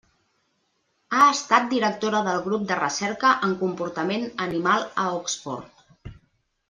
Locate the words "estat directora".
1.33-2.21